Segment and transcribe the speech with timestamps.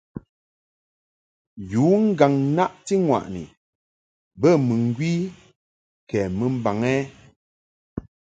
[1.71, 3.43] Yu ŋgàŋ-naʼti-ŋwàʼni
[4.39, 5.11] bə mɨŋgwi
[6.09, 6.95] kɛ mɨmbaŋ ɛ?